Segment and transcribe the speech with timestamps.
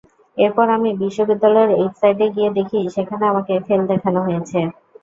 [0.37, 4.59] এরপর আমি বিশ্ববিদ্যালয়ের ওয়েবসাইটে গিয়ে দেখি সেখানে আমাকে ফেল দেখানো হয়েছে।